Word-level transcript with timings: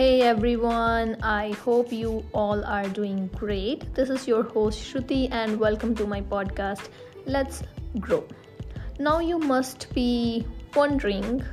Hey 0.00 0.22
everyone, 0.22 1.18
I 1.22 1.50
hope 1.62 1.92
you 1.92 2.24
all 2.32 2.64
are 2.64 2.88
doing 2.88 3.26
great. 3.36 3.94
This 3.94 4.08
is 4.08 4.26
your 4.26 4.42
host 4.42 4.80
Shruti, 4.80 5.28
and 5.30 5.60
welcome 5.60 5.94
to 5.96 6.06
my 6.06 6.22
podcast, 6.22 6.88
Let's 7.26 7.62
Grow. 7.98 8.26
Now, 8.98 9.18
you 9.18 9.38
must 9.38 9.92
be 9.92 10.46
wondering 10.74 11.44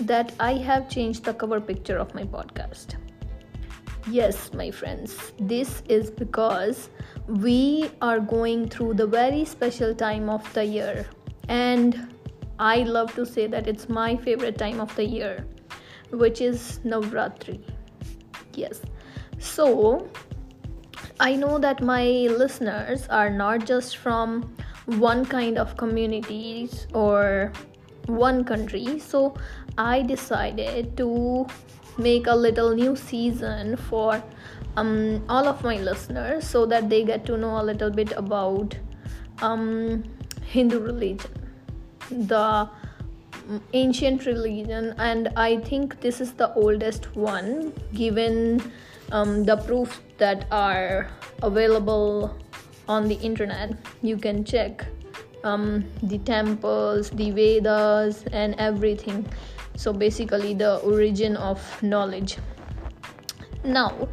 that 0.00 0.34
I 0.38 0.52
have 0.56 0.90
changed 0.90 1.24
the 1.24 1.32
cover 1.32 1.62
picture 1.62 1.96
of 1.96 2.14
my 2.14 2.24
podcast. 2.24 2.96
Yes, 4.10 4.52
my 4.52 4.70
friends, 4.70 5.32
this 5.40 5.82
is 5.88 6.10
because 6.10 6.90
we 7.26 7.90
are 8.02 8.20
going 8.20 8.68
through 8.68 8.94
the 9.00 9.06
very 9.06 9.46
special 9.46 9.94
time 9.94 10.28
of 10.28 10.52
the 10.52 10.62
year, 10.62 11.06
and 11.48 12.14
I 12.58 12.82
love 12.82 13.14
to 13.14 13.24
say 13.24 13.46
that 13.46 13.66
it's 13.66 13.88
my 13.88 14.14
favorite 14.14 14.58
time 14.58 14.78
of 14.78 14.94
the 14.94 15.06
year 15.06 15.46
which 16.10 16.40
is 16.40 16.80
Navratri. 16.84 17.60
Yes. 18.58 18.80
So, 19.38 20.08
I 21.20 21.34
know 21.36 21.58
that 21.58 21.82
my 21.82 22.04
listeners 22.42 23.06
are 23.08 23.30
not 23.30 23.66
just 23.66 23.96
from 23.98 24.54
one 24.86 25.24
kind 25.24 25.58
of 25.58 25.76
communities 25.76 26.86
or 26.92 27.52
one 28.06 28.44
country. 28.44 28.98
So, 28.98 29.34
I 29.76 30.02
decided 30.02 30.96
to 30.96 31.46
make 31.98 32.26
a 32.26 32.34
little 32.34 32.74
new 32.74 32.96
season 32.96 33.76
for 33.76 34.22
um, 34.76 35.24
all 35.28 35.46
of 35.46 35.62
my 35.62 35.76
listeners 35.76 36.46
so 36.46 36.66
that 36.66 36.88
they 36.88 37.04
get 37.04 37.24
to 37.26 37.36
know 37.36 37.60
a 37.60 37.64
little 37.64 37.90
bit 37.90 38.12
about 38.12 38.76
um, 39.42 40.04
Hindu 40.42 40.80
religion, 40.80 41.30
the 42.10 42.68
ancient 43.72 44.26
religion 44.26 44.94
and 44.98 45.28
i 45.36 45.56
think 45.56 46.00
this 46.00 46.20
is 46.20 46.32
the 46.32 46.52
oldest 46.54 47.14
one 47.16 47.72
given 47.94 48.60
um, 49.12 49.44
the 49.44 49.56
proofs 49.56 50.00
that 50.18 50.46
are 50.50 51.08
available 51.42 52.36
on 52.88 53.08
the 53.08 53.14
internet. 53.16 53.72
You 54.02 54.16
can 54.16 54.44
check 54.44 54.84
um, 55.44 55.84
the 56.02 56.18
temples 56.18 57.10
the 57.10 57.30
vedas 57.30 58.24
and 58.32 58.54
everything. 58.58 59.26
So 59.76 59.92
basically 59.92 60.54
the 60.54 60.78
origin 60.78 61.36
of 61.36 61.60
knowledge. 61.82 62.38
Now 63.64 64.08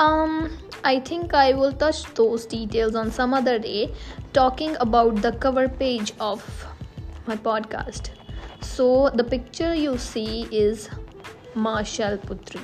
um 0.00 0.50
i 0.82 0.98
think 0.98 1.34
i 1.34 1.52
will 1.52 1.72
touch 1.72 2.02
those 2.14 2.46
details 2.46 2.96
on 2.96 3.12
some 3.12 3.32
other 3.32 3.60
day 3.60 3.94
talking 4.32 4.76
about 4.80 5.22
the 5.22 5.30
cover 5.30 5.68
page 5.68 6.12
of 6.18 6.66
my 7.26 7.36
podcast 7.36 8.10
so 8.64 9.10
the 9.10 9.22
picture 9.22 9.74
you 9.74 9.98
see 9.98 10.48
is 10.50 10.88
Ma 11.54 11.82
Shailputri. 11.82 12.60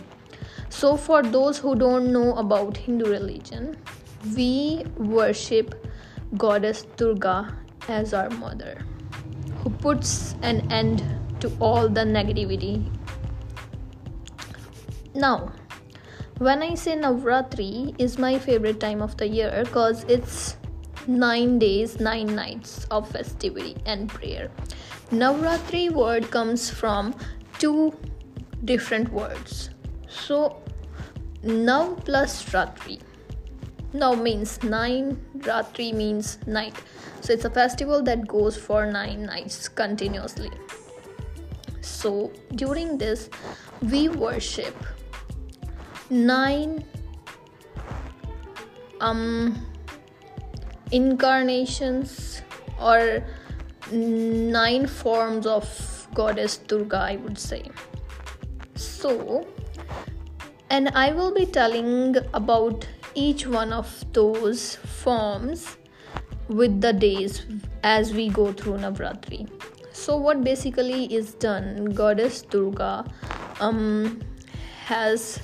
So 0.68 0.96
for 0.96 1.22
those 1.22 1.58
who 1.58 1.74
don't 1.74 2.12
know 2.12 2.34
about 2.36 2.76
Hindu 2.76 3.04
religion, 3.04 3.76
we 4.36 4.84
worship 4.96 5.86
goddess 6.36 6.86
Durga 6.96 7.56
as 7.88 8.14
our 8.14 8.30
mother, 8.30 8.78
who 9.58 9.70
puts 9.70 10.34
an 10.42 10.70
end 10.72 11.04
to 11.40 11.52
all 11.60 11.88
the 11.88 12.02
negativity. 12.02 12.84
Now, 15.14 15.52
when 16.38 16.62
I 16.62 16.74
say 16.74 16.96
Navratri 16.96 17.94
is 17.98 18.16
my 18.16 18.38
favorite 18.38 18.80
time 18.80 19.02
of 19.02 19.16
the 19.16 19.28
year 19.28 19.62
because 19.64 20.04
it's 20.04 20.56
9 21.06 21.58
days 21.58 21.98
9 22.00 22.34
nights 22.34 22.86
of 22.90 23.08
festivity 23.08 23.76
and 23.86 24.08
prayer 24.08 24.50
Navratri 25.10 25.90
word 25.90 26.30
comes 26.30 26.70
from 26.70 27.14
two 27.58 27.92
different 28.64 29.12
words. 29.12 29.70
So 30.08 30.62
Nav 31.42 32.04
plus 32.04 32.44
Ratri. 32.50 33.00
Nav 33.92 34.20
means 34.20 34.62
nine, 34.62 35.16
Ratri 35.38 35.92
means 35.92 36.38
night. 36.46 36.76
So 37.22 37.32
it's 37.32 37.44
a 37.44 37.50
festival 37.50 38.02
that 38.02 38.28
goes 38.28 38.56
for 38.56 38.86
nine 38.86 39.24
nights 39.24 39.68
continuously. 39.68 40.50
So 41.80 42.30
during 42.54 42.96
this, 42.96 43.28
we 43.82 44.08
worship 44.08 44.76
nine 46.08 46.84
um 49.00 49.56
incarnations 50.92 52.42
or 52.80 53.24
nine 53.92 54.86
forms 54.86 55.46
of 55.46 56.08
goddess 56.14 56.58
Durga, 56.58 56.96
I 56.96 57.16
would 57.16 57.38
say. 57.38 57.64
So, 58.74 59.46
and 60.70 60.88
I 60.90 61.12
will 61.12 61.32
be 61.32 61.46
telling 61.46 62.16
about 62.34 62.86
each 63.14 63.46
one 63.46 63.72
of 63.72 64.04
those 64.12 64.76
forms 64.76 65.76
with 66.48 66.80
the 66.80 66.92
days 66.92 67.44
as 67.82 68.12
we 68.12 68.28
go 68.28 68.52
through 68.52 68.78
Navratri. 68.78 69.48
So, 69.92 70.16
what 70.16 70.42
basically 70.42 71.12
is 71.14 71.34
done, 71.34 71.86
goddess 71.86 72.42
Durga 72.42 73.04
um, 73.60 74.20
has 74.84 75.40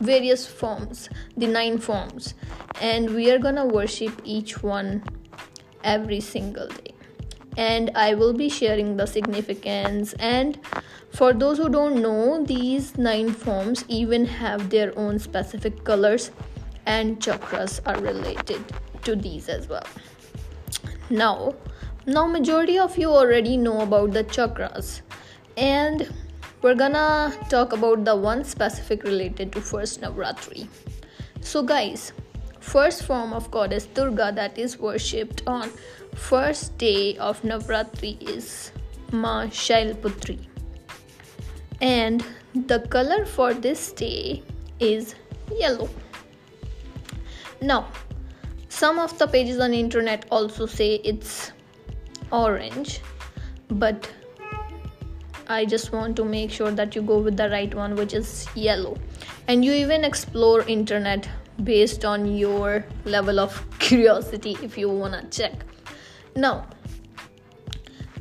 various 0.00 0.46
forms, 0.46 1.08
the 1.36 1.46
nine 1.46 1.78
forms, 1.78 2.34
and 2.80 3.14
we 3.14 3.30
are 3.30 3.38
gonna 3.38 3.66
worship 3.66 4.12
each 4.24 4.62
one 4.62 5.02
every 5.82 6.20
single 6.20 6.68
day 6.68 6.94
and 7.56 7.90
I 7.94 8.14
will 8.14 8.32
be 8.32 8.48
sharing 8.48 8.96
the 8.96 9.06
significance. 9.06 10.12
And 10.14 10.58
for 11.10 11.32
those 11.32 11.58
who 11.58 11.68
don't 11.68 12.00
know, 12.00 12.44
these 12.44 12.96
nine 12.98 13.30
forms 13.32 13.84
even 13.88 14.26
have 14.26 14.70
their 14.70 14.96
own 14.98 15.18
specific 15.18 15.84
colors, 15.84 16.30
and 16.86 17.18
chakras 17.20 17.80
are 17.86 18.00
related 18.00 18.62
to 19.02 19.16
these 19.16 19.48
as 19.48 19.68
well. 19.68 19.86
Now, 21.10 21.54
now 22.06 22.26
majority 22.26 22.78
of 22.78 22.98
you 22.98 23.10
already 23.10 23.56
know 23.56 23.80
about 23.80 24.12
the 24.12 24.24
chakras, 24.24 25.00
and 25.56 26.12
we're 26.62 26.74
gonna 26.74 27.32
talk 27.48 27.72
about 27.72 28.04
the 28.04 28.16
one 28.16 28.44
specific 28.44 29.04
related 29.04 29.52
to 29.52 29.60
first 29.60 30.00
Navratri. 30.00 30.66
So, 31.40 31.62
guys, 31.62 32.12
first 32.64 33.04
form 33.04 33.32
of 33.32 33.50
goddess 33.50 33.86
Durga 33.86 34.32
that 34.34 34.58
is 34.58 34.78
worshipped 34.78 35.42
on 35.46 35.70
first 36.14 36.76
day 36.78 37.16
of 37.18 37.42
Navratri 37.42 38.12
is 38.28 38.72
Ma 39.12 39.44
Shailputri. 39.46 40.38
And 41.80 42.24
the 42.54 42.80
color 42.96 43.24
for 43.26 43.52
this 43.52 43.92
day 43.92 44.42
is 44.80 45.14
yellow. 45.54 45.88
Now, 47.60 47.86
some 48.68 48.98
of 48.98 49.16
the 49.18 49.26
pages 49.26 49.60
on 49.60 49.74
internet 49.74 50.26
also 50.30 50.66
say 50.66 50.94
it's 51.04 51.52
orange, 52.32 53.00
but 53.68 54.10
I 55.46 55.64
just 55.64 55.92
want 55.92 56.16
to 56.16 56.24
make 56.24 56.50
sure 56.50 56.70
that 56.70 56.96
you 56.96 57.02
go 57.02 57.18
with 57.18 57.36
the 57.36 57.50
right 57.50 57.74
one 57.74 57.96
which 57.96 58.14
is 58.14 58.46
yellow. 58.54 58.96
And 59.48 59.64
you 59.64 59.72
even 59.72 60.04
explore 60.04 60.62
internet 60.62 61.28
based 61.62 62.04
on 62.04 62.36
your 62.36 62.84
level 63.04 63.38
of 63.38 63.64
curiosity 63.78 64.56
if 64.62 64.76
you 64.76 64.88
want 64.88 65.14
to 65.14 65.42
check. 65.42 65.64
Now 66.34 66.66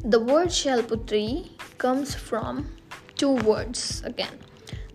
the 0.03 0.19
word 0.19 0.49
Shailputri 0.49 1.49
comes 1.77 2.13
from 2.13 2.69
two 3.15 3.35
words 3.35 4.01
again. 4.05 4.37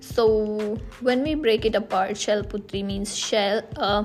So 0.01 0.79
when 1.01 1.23
we 1.23 1.35
break 1.35 1.65
it 1.65 1.75
apart 1.75 2.13
Shailputri 2.13 2.85
means 2.85 3.17
shell 3.17 3.63
uh, 3.77 4.05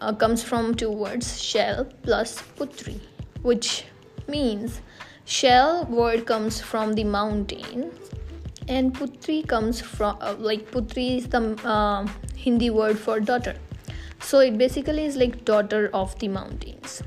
uh, 0.00 0.12
comes 0.14 0.42
from 0.42 0.74
two 0.74 0.90
words 0.90 1.40
shell 1.42 1.86
plus 2.02 2.42
putri 2.56 3.00
which 3.42 3.84
means 4.26 4.80
shell 5.24 5.84
word 5.86 6.26
comes 6.26 6.60
from 6.60 6.92
the 6.94 7.04
mountain 7.04 7.90
and 8.68 8.94
putri 8.94 9.46
comes 9.46 9.80
from 9.80 10.16
uh, 10.20 10.34
like 10.38 10.70
putri 10.70 11.16
is 11.18 11.28
the 11.28 11.42
uh, 11.64 12.06
hindi 12.36 12.70
word 12.70 12.98
for 12.98 13.20
daughter. 13.20 13.54
So 14.20 14.40
it 14.40 14.58
basically 14.58 15.04
is 15.04 15.16
like 15.16 15.44
daughter 15.44 15.90
of 15.94 16.18
the 16.18 16.28
mountains. 16.28 17.02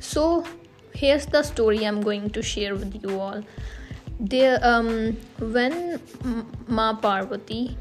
So 0.00 0.44
here's 0.92 1.26
the 1.26 1.42
story 1.42 1.84
i'm 1.86 2.00
going 2.00 2.30
to 2.30 2.42
share 2.42 2.74
with 2.74 3.02
you 3.02 3.20
all. 3.20 3.42
There 4.18 4.58
um 4.62 5.16
when 5.38 6.00
ma 6.66 6.94
parvati 6.94 7.76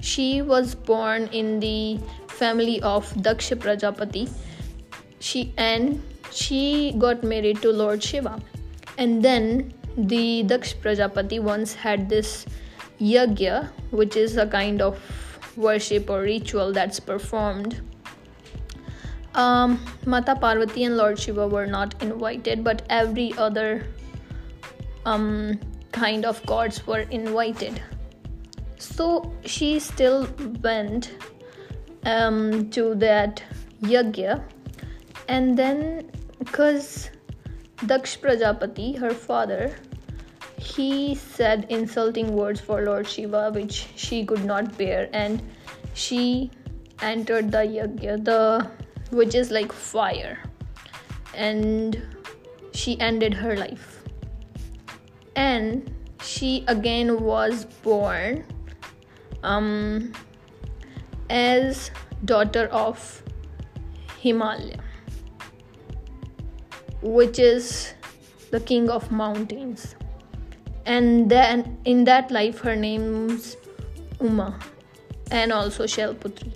she 0.00 0.42
was 0.42 0.74
born 0.74 1.26
in 1.40 1.58
the 1.60 1.98
family 2.28 2.80
of 2.82 3.10
daksha 3.14 3.58
prajapati. 3.64 4.30
She 5.18 5.52
and 5.56 6.02
she 6.30 6.94
got 6.98 7.24
married 7.24 7.60
to 7.62 7.72
lord 7.72 8.02
shiva. 8.02 8.40
And 8.96 9.22
then 9.24 9.72
the 9.96 10.44
daksha 10.44 10.80
prajapati 10.86 11.40
once 11.40 11.74
had 11.74 12.08
this 12.08 12.46
yagya 13.00 13.68
which 13.90 14.16
is 14.16 14.36
a 14.36 14.46
kind 14.46 14.82
of 14.82 14.98
worship 15.56 16.10
or 16.10 16.20
ritual 16.22 16.72
that's 16.72 17.00
performed 17.00 17.80
um, 19.34 19.78
Mata 20.06 20.34
Parvati 20.34 20.82
and 20.82 20.96
Lord 20.96 21.16
Shiva 21.16 21.46
were 21.46 21.64
not 21.64 22.02
invited, 22.02 22.64
but 22.64 22.82
every 22.90 23.32
other 23.38 23.86
um, 25.06 25.60
kind 25.92 26.24
of 26.24 26.44
gods 26.46 26.84
were 26.84 27.06
invited. 27.12 27.80
so 28.80 29.30
she 29.44 29.78
still 29.78 30.26
went 30.62 31.12
um, 32.04 32.70
to 32.70 32.94
that 32.94 33.42
yagya 33.82 34.42
and 35.28 35.56
then 35.56 36.10
because 36.38 37.10
daksh 37.86 38.18
prajapati 38.20 38.98
her 38.98 39.14
father 39.14 39.74
he 40.60 41.14
said 41.14 41.64
insulting 41.70 42.34
words 42.36 42.60
for 42.60 42.82
lord 42.82 43.08
shiva 43.08 43.50
which 43.54 43.88
she 43.96 44.24
could 44.24 44.44
not 44.44 44.76
bear. 44.76 45.08
And 45.12 45.42
she 45.94 46.50
entered 47.00 47.50
the 47.50 47.64
yagya 47.76 48.22
the 48.22 48.70
which 49.10 49.34
is 49.34 49.50
like 49.50 49.72
fire. 49.72 50.38
And 51.34 52.02
she 52.72 53.00
ended 53.00 53.32
her 53.34 53.56
life. 53.56 54.02
And 55.34 55.90
she 56.22 56.64
again 56.68 57.20
was 57.24 57.64
born 57.64 58.44
um, 59.42 60.12
as 61.30 61.90
daughter 62.26 62.66
of 62.66 63.22
Himalaya, 64.18 64.80
which 67.02 67.38
is 67.38 67.94
the 68.50 68.60
king 68.60 68.90
of 68.90 69.10
mountains. 69.10 69.94
And 70.86 71.30
then 71.30 71.78
in 71.84 72.04
that 72.04 72.30
life, 72.30 72.60
her 72.60 72.76
name's 72.76 73.56
Uma 74.20 74.58
and 75.30 75.52
also 75.52 75.84
Shailputri. 75.84 76.52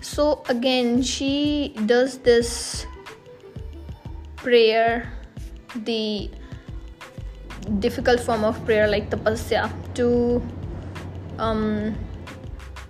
So 0.00 0.42
again, 0.48 1.02
she 1.02 1.74
does 1.86 2.18
this 2.18 2.86
prayer, 4.36 5.12
the 5.76 6.30
difficult 7.78 8.20
form 8.20 8.44
of 8.44 8.64
prayer 8.64 8.88
like 8.88 9.10
tapasya, 9.10 9.70
to 9.94 10.42
um, 11.38 11.94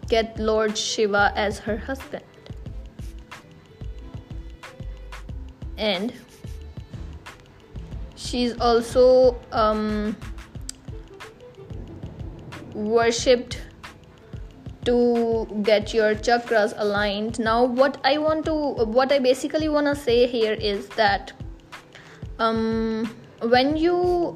get 0.09 0.39
Lord 0.39 0.79
Shiva 0.79 1.33
as 1.37 1.59
her 1.59 1.77
husband. 1.77 2.25
And 5.81 6.13
she's 8.15 8.57
also 8.61 9.41
um, 9.51 10.17
worshipped 12.75 13.61
to 14.85 15.47
get 15.63 15.93
your 15.95 16.15
chakras 16.15 16.75
aligned. 16.77 17.39
Now, 17.39 17.65
what 17.65 17.99
I 18.05 18.19
want 18.19 18.45
to, 18.45 18.55
what 18.55 19.11
I 19.11 19.19
basically 19.19 19.69
want 19.69 19.87
to 19.87 19.97
say 19.97 20.27
here 20.27 20.53
is 20.53 20.89
that 20.91 21.33
um, 22.39 23.15
when 23.41 23.77
you 23.77 24.35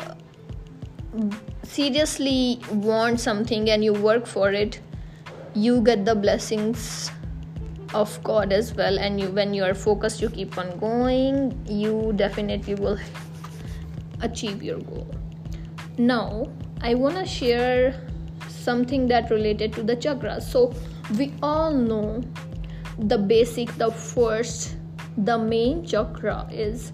seriously 1.62 2.60
want 2.72 3.20
something 3.20 3.70
and 3.70 3.84
you 3.84 3.92
work 3.92 4.26
for 4.26 4.52
it 4.52 4.80
you 5.54 5.80
get 5.82 6.04
the 6.04 6.14
blessings 6.14 7.10
of 8.00 8.12
god 8.24 8.52
as 8.52 8.74
well 8.74 8.98
and 8.98 9.20
you 9.20 9.28
when 9.38 9.54
you 9.54 9.64
are 9.64 9.74
focused 9.74 10.20
you 10.20 10.28
keep 10.28 10.58
on 10.58 10.76
going 10.78 11.38
you 11.68 12.12
definitely 12.16 12.74
will 12.74 12.98
achieve 14.22 14.62
your 14.62 14.78
goal. 14.80 15.06
Now 15.98 16.46
i 16.80 16.94
want 16.94 17.16
to 17.16 17.26
share 17.26 17.94
something 18.48 19.06
that 19.08 19.30
related 19.30 19.72
to 19.74 19.82
the 19.82 19.96
chakras. 19.96 20.42
So 20.42 20.72
we 21.18 21.32
all 21.42 21.72
know 21.72 22.22
the 22.98 23.18
basic 23.18 23.74
the 23.76 23.90
first 23.90 24.76
the 25.16 25.38
main 25.38 25.84
chakra 25.86 26.48
is 26.50 26.92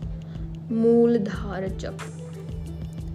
Mooladhara 0.70 1.70
chakra 1.80 2.20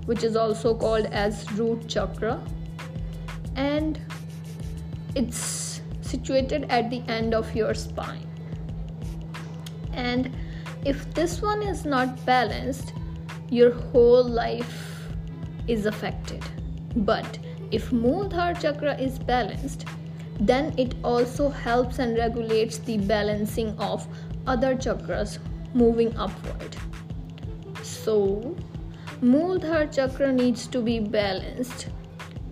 which 0.05 0.23
is 0.23 0.35
also 0.35 0.73
called 0.75 1.05
as 1.07 1.51
root 1.53 1.87
chakra. 1.87 2.41
And 3.55 3.99
it's 5.15 5.74
situated 6.15 6.65
at 6.69 6.89
the 6.89 7.01
end 7.07 7.33
of 7.33 7.55
your 7.55 7.73
spine. 7.73 8.27
And 9.93 10.35
if 10.93 11.03
this 11.13 11.41
one 11.41 11.61
is 11.61 11.85
not 11.85 12.25
balanced 12.25 12.93
your 13.49 13.71
whole 13.71 14.23
life 14.23 15.09
is 15.67 15.85
affected. 15.85 16.43
But 16.95 17.37
if 17.71 17.91
Mooladhara 17.91 18.61
chakra 18.61 18.95
is 18.99 19.19
balanced 19.19 19.85
then 20.39 20.73
it 20.77 20.95
also 21.03 21.49
helps 21.49 21.99
and 21.99 22.17
regulates 22.17 22.79
the 22.79 22.97
balancing 22.97 23.69
of 23.79 24.07
other 24.45 24.75
chakras 24.75 25.39
moving 25.73 26.15
upward. 26.17 26.75
So 27.83 28.55
Mooladhara 29.21 29.93
chakra 29.95 30.31
needs 30.33 30.67
to 30.67 30.81
be 30.81 30.99
balanced, 30.99 31.87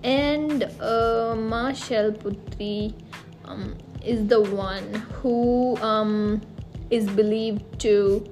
and 0.04 0.64
uh, 0.80 1.36
Ma 1.38 1.72
Shailputri 1.72 2.94
um, 3.46 3.78
is 4.04 4.28
the 4.28 4.42
one 4.42 4.94
who 5.22 5.78
um, 5.78 6.42
is 6.90 7.08
believed 7.10 7.80
to 7.80 8.26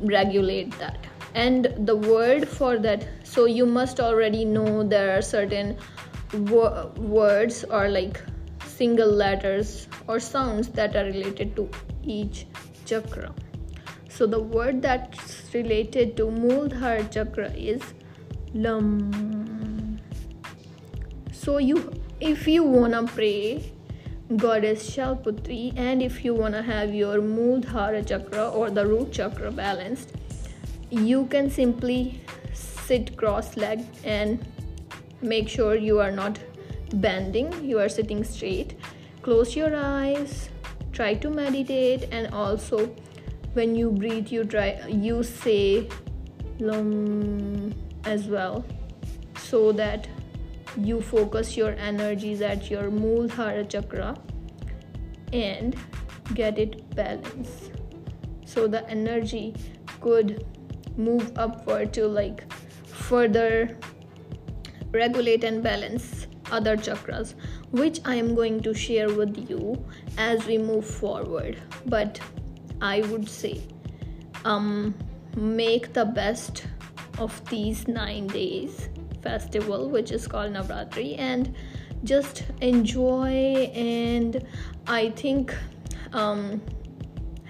regulate 0.00 0.76
that. 0.78 0.98
And 1.34 1.74
the 1.86 1.96
word 1.96 2.48
for 2.48 2.78
that, 2.78 3.08
so 3.24 3.46
you 3.46 3.66
must 3.66 4.00
already 4.00 4.44
know 4.44 4.82
there 4.82 5.16
are 5.16 5.22
certain 5.22 5.76
wo- 6.32 6.92
words 6.96 7.64
or 7.64 7.88
like 7.88 8.20
single 8.66 9.10
letters 9.10 9.88
or 10.08 10.20
sounds 10.20 10.68
that 10.68 10.94
are 10.96 11.04
related 11.04 11.56
to 11.56 11.68
each 12.04 12.46
chakra. 12.86 13.34
So 14.08 14.26
the 14.26 14.40
word 14.40 14.80
that's 14.80 15.52
related 15.52 16.16
to 16.18 16.26
Mooladhara 16.26 17.10
chakra 17.10 17.50
is 17.50 17.82
Lam. 18.54 19.98
So 21.32 21.58
you 21.58 21.92
if 22.20 22.46
you 22.46 22.62
wanna 22.62 23.02
pray 23.04 23.73
goddess 24.36 24.88
Shailputri 24.88 25.76
and 25.76 26.02
if 26.02 26.24
you 26.24 26.34
wanna 26.34 26.62
have 26.62 26.94
your 26.94 27.18
Mooladhara 27.18 28.06
chakra 28.06 28.48
or 28.48 28.70
the 28.70 28.86
root 28.86 29.12
chakra 29.12 29.50
balanced, 29.50 30.12
you 30.90 31.26
can 31.26 31.50
simply 31.50 32.20
sit 32.52 33.16
cross-legged 33.16 33.86
and 34.04 34.44
make 35.20 35.48
sure 35.48 35.74
you 35.74 36.00
are 36.00 36.10
not 36.10 36.38
bending, 36.94 37.52
you 37.64 37.78
are 37.78 37.88
sitting 37.88 38.24
straight. 38.24 38.78
Close 39.22 39.56
your 39.56 39.74
eyes, 39.74 40.48
try 40.92 41.14
to 41.14 41.30
meditate 41.30 42.08
and 42.12 42.32
also 42.32 42.86
when 43.54 43.74
you 43.74 43.90
breathe 43.90 44.28
you 44.28 44.44
try 44.44 44.80
you 44.88 45.22
say 45.22 45.88
lum 46.58 47.74
as 48.04 48.26
well 48.26 48.64
so 49.38 49.72
that 49.72 50.08
you 50.76 51.00
focus 51.00 51.56
your 51.56 51.72
energies 51.72 52.40
at 52.40 52.70
your 52.70 52.90
Mooladhara 52.90 53.68
chakra 53.68 54.16
and 55.32 55.76
get 56.34 56.58
it 56.58 56.94
balanced. 56.94 57.72
So 58.44 58.66
the 58.66 58.88
energy 58.88 59.54
could 60.00 60.44
move 60.96 61.32
upward 61.36 61.92
to 61.94 62.06
like 62.06 62.52
further 62.86 63.76
regulate 64.92 65.42
and 65.44 65.62
balance 65.62 66.26
other 66.52 66.76
chakras 66.76 67.34
which 67.72 68.00
i 68.04 68.14
am 68.14 68.34
going 68.34 68.60
to 68.60 68.72
share 68.72 69.12
with 69.12 69.50
you 69.50 69.84
as 70.16 70.46
we 70.46 70.56
move 70.58 70.86
forward. 70.86 71.60
But 71.86 72.20
I 72.80 73.00
would 73.02 73.28
say 73.28 73.62
um, 74.44 74.94
make 75.36 75.92
the 75.92 76.04
best 76.04 76.66
of 77.18 77.44
these 77.48 77.88
nine 77.88 78.26
days 78.28 78.88
festival, 79.24 79.90
which 79.90 80.12
is 80.12 80.28
called 80.28 80.52
Navratri, 80.52 81.18
and 81.18 81.54
just 82.04 82.44
enjoy. 82.60 83.72
And 83.74 84.46
I 84.86 85.10
think 85.10 85.54
um, 86.12 86.60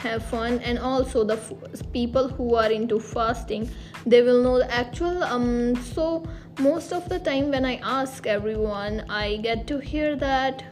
have 0.04 0.24
fun 0.24 0.58
and 0.60 0.78
also 0.78 1.24
the 1.24 1.34
f- 1.34 1.92
people 1.92 2.28
who 2.28 2.54
are 2.54 2.70
into 2.70 3.00
fasting 3.00 3.68
they 4.04 4.20
will 4.22 4.42
know 4.42 4.58
the 4.58 4.70
actual 4.70 5.22
um 5.22 5.74
so 5.76 6.22
most 6.58 6.92
of 6.92 7.08
the 7.08 7.18
time 7.18 7.50
when 7.50 7.64
i 7.64 7.76
ask 7.82 8.26
everyone 8.26 9.00
i 9.08 9.36
get 9.36 9.66
to 9.66 9.78
hear 9.78 10.14
that 10.14 10.64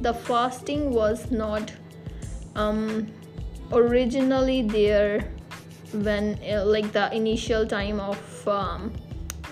the 0.00 0.14
fasting 0.14 0.90
was 0.92 1.30
not 1.30 1.72
um 2.54 3.06
originally 3.72 4.62
there 4.62 5.24
when 5.92 6.38
uh, 6.52 6.64
like 6.64 6.92
the 6.92 7.12
initial 7.14 7.66
time 7.66 7.98
of 8.00 8.48
um, 8.48 8.92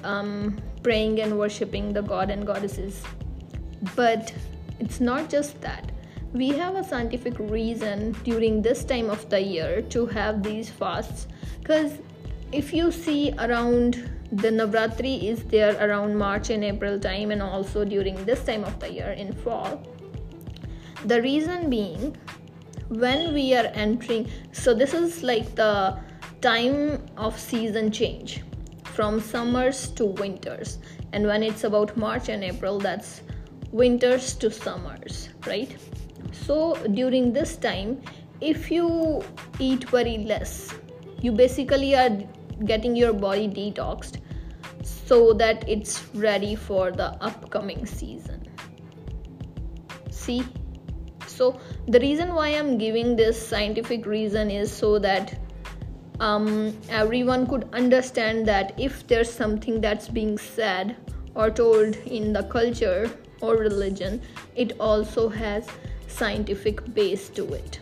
um, 0.05 0.61
praying 0.83 1.21
and 1.21 1.39
worshipping 1.39 1.93
the 1.93 2.03
god 2.03 2.31
and 2.31 2.47
goddesses. 2.47 3.03
But 3.97 4.33
it's 4.79 5.01
not 5.01 5.29
just 5.29 5.61
that. 5.61 5.91
We 6.33 6.49
have 6.49 6.75
a 6.75 6.85
scientific 6.85 7.39
reason 7.39 8.13
during 8.25 8.61
this 8.61 8.85
time 8.85 9.09
of 9.11 9.29
the 9.31 9.41
year 9.41 9.83
to 9.83 10.07
have 10.07 10.43
these 10.43 10.69
fasts. 10.69 11.29
Because 11.61 11.93
if 12.53 12.73
you 12.73 12.91
see 12.91 13.33
around 13.39 14.11
the 14.33 14.49
navratri 14.49 15.25
is 15.25 15.45
there 15.45 15.77
around 15.87 16.17
march 16.17 16.51
and 16.51 16.65
april 16.65 16.99
time 16.99 17.31
and 17.31 17.41
also 17.41 17.85
during 17.85 18.17
this 18.25 18.43
time 18.45 18.65
of 18.65 18.79
the 18.81 18.93
year 18.93 19.11
in 19.11 19.33
fall. 19.33 19.83
The 21.05 21.21
reason 21.23 21.71
being 21.71 22.17
when 22.89 23.33
we 23.33 23.55
are 23.55 23.67
entering 23.75 24.29
so 24.53 24.75
this 24.75 24.95
is 24.95 25.23
like 25.23 25.55
the 25.55 25.99
time 26.41 27.05
of 27.17 27.39
season 27.39 27.91
change 27.91 28.43
from 28.85 29.21
summers 29.21 29.91
to 29.93 30.07
winters. 30.07 30.79
And 31.13 31.27
when 31.27 31.43
it's 31.43 31.65
about 31.65 31.97
march 31.97 32.29
and 32.29 32.45
april 32.45 32.79
that's 32.79 33.23
winters 33.73 34.35
to 34.35 34.51
summers 34.51 35.31
right? 35.47 35.77
So 36.33 36.75
during 36.93 37.33
this 37.33 37.57
time 37.57 38.03
if 38.41 38.71
you 38.71 39.25
eat 39.59 39.89
very 39.91 40.19
less 40.19 40.75
you 41.21 41.33
basically 41.33 41.95
are 41.97 42.11
getting 42.67 42.95
your 42.95 43.13
body 43.13 43.49
detoxed 43.49 44.21
so 44.83 45.33
that 45.33 45.69
it's 45.69 46.05
ready 46.15 46.55
for 46.55 46.91
the 46.93 47.09
upcoming 47.23 47.87
season. 47.87 48.47
See? 50.11 50.45
So 51.27 51.59
the 51.89 52.01
reason 52.01 52.35
why 52.35 52.49
i'm 52.49 52.79
giving 52.79 53.17
this 53.17 53.37
scientific 53.47 54.07
reason 54.07 54.51
is 54.51 54.73
so 54.73 54.99
that 55.01 55.39
um, 56.21 56.77
everyone 56.89 57.47
could 57.47 57.69
understand 57.73 58.47
that 58.47 58.75
if 58.79 59.07
there's 59.07 59.31
something 59.31 59.81
that's 59.81 60.09
being 60.09 60.39
said 60.39 60.97
or 61.35 61.51
told 61.51 61.97
in 62.07 62.33
the 62.33 62.45
culture 62.45 63.11
or 63.41 63.57
religion 63.57 64.23
it 64.55 64.73
also 64.79 65.29
has 65.29 65.69
scientific 66.07 66.95
base 66.95 67.29
to 67.31 67.53
it. 67.55 67.81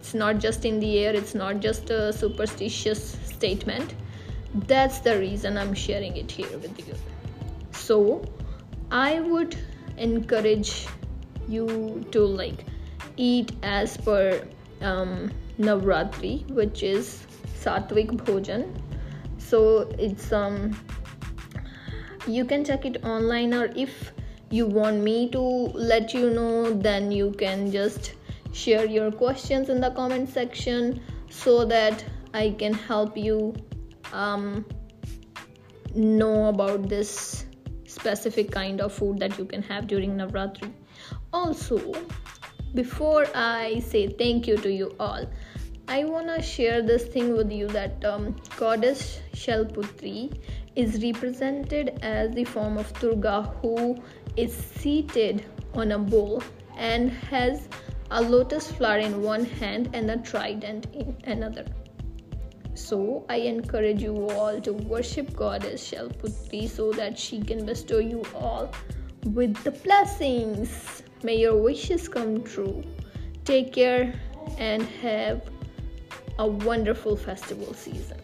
It's 0.00 0.14
not 0.14 0.38
just 0.38 0.64
in 0.64 0.80
the 0.80 0.98
air 0.98 1.14
it's 1.14 1.34
not 1.34 1.60
just 1.60 1.90
a 1.90 2.12
superstitious 2.12 3.16
statement. 3.24 3.94
That's 4.66 4.98
the 4.98 5.18
reason 5.18 5.56
i'm 5.56 5.74
sharing 5.74 6.16
it 6.16 6.30
here 6.30 6.58
with 6.58 6.76
you. 6.86 6.94
So 7.72 8.24
i 8.90 9.20
would 9.20 9.56
encourage 9.96 10.86
you 11.48 12.04
to 12.10 12.24
like 12.24 12.64
eat 13.16 13.52
as 13.62 13.96
per 13.96 14.42
um, 14.80 15.30
navratri 15.58 16.48
which 16.50 16.82
is 16.82 17.24
satvik 17.64 18.14
bhojan 18.22 18.64
so 19.50 19.60
it's 19.98 20.32
um 20.32 20.56
you 22.26 22.44
can 22.44 22.64
check 22.64 22.84
it 22.84 23.04
online 23.04 23.54
or 23.54 23.66
if 23.84 24.12
you 24.50 24.66
want 24.66 25.02
me 25.08 25.28
to 25.30 25.40
let 25.40 26.14
you 26.14 26.30
know 26.30 26.72
then 26.88 27.10
you 27.10 27.30
can 27.42 27.70
just 27.70 28.14
share 28.52 28.84
your 28.84 29.10
questions 29.10 29.68
in 29.68 29.80
the 29.80 29.90
comment 29.90 30.28
section 30.28 31.00
so 31.28 31.64
that 31.64 32.04
i 32.34 32.50
can 32.62 32.74
help 32.74 33.16
you 33.16 33.54
um, 34.12 34.64
know 35.94 36.46
about 36.46 36.88
this 36.88 37.44
specific 37.86 38.50
kind 38.50 38.80
of 38.80 38.92
food 38.92 39.18
that 39.18 39.38
you 39.38 39.44
can 39.44 39.62
have 39.62 39.86
during 39.86 40.16
navratri. 40.16 40.72
Also 41.32 41.78
before 42.74 43.26
i 43.34 43.80
say 43.80 44.06
thank 44.06 44.46
you 44.46 44.56
to 44.56 44.72
you 44.72 44.94
all 45.00 45.24
i 45.94 46.04
want 46.04 46.28
to 46.28 46.40
share 46.40 46.80
this 46.82 47.04
thing 47.04 47.36
with 47.36 47.50
you 47.50 47.66
that 47.66 48.04
um, 48.04 48.34
goddess 48.56 49.20
Shailputri 49.34 50.38
is 50.76 51.02
represented 51.02 51.98
as 52.02 52.30
the 52.32 52.44
form 52.44 52.78
of 52.78 52.92
Durga 53.00 53.42
who 53.60 54.00
is 54.36 54.54
seated 54.54 55.44
on 55.74 55.92
a 55.92 55.98
bull 55.98 56.42
and 56.76 57.10
has 57.10 57.68
a 58.10 58.22
lotus 58.22 58.70
flower 58.70 58.98
in 58.98 59.22
one 59.22 59.44
hand 59.44 59.90
and 59.92 60.10
a 60.10 60.16
trident 60.18 60.86
in 60.94 61.16
another. 61.24 61.64
So 62.74 63.24
I 63.28 63.36
encourage 63.36 64.02
you 64.02 64.28
all 64.30 64.60
to 64.60 64.72
worship 64.72 65.34
Goddess 65.36 65.90
Shailputri 65.90 66.68
so 66.68 66.92
that 66.92 67.18
she 67.18 67.40
can 67.40 67.66
bestow 67.66 67.98
you 67.98 68.24
all 68.34 68.72
with 69.24 69.54
the 69.64 69.72
blessings. 69.72 71.02
May 71.22 71.36
your 71.36 71.56
wishes 71.56 72.08
come 72.08 72.42
true. 72.42 72.82
Take 73.44 73.72
care 73.72 74.14
and 74.58 74.82
have 74.82 75.42
a 76.40 76.46
wonderful 76.46 77.16
festival 77.16 77.74
season. 77.74 78.16